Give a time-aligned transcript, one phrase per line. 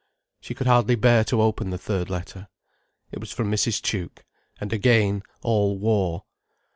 [0.39, 2.47] She could hardly bear to open the third letter.
[3.11, 3.79] It was from Mrs.
[3.83, 4.25] Tuke,
[4.59, 6.23] and again, all war.